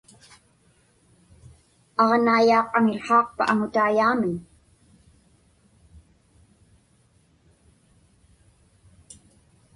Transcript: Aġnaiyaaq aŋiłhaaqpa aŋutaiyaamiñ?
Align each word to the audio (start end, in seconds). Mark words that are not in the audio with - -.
Aġnaiyaaq 2.01 2.69
aŋiłhaaqpa 2.77 3.43
aŋutaiyaamiñ? 3.51 4.35